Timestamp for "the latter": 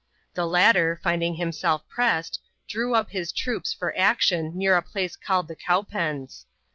0.33-0.99